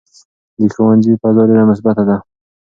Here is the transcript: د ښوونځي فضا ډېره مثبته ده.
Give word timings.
د 0.59 0.61
ښوونځي 0.73 1.13
فضا 1.21 1.43
ډېره 1.49 1.63
مثبته 1.71 2.03
ده. 2.09 2.17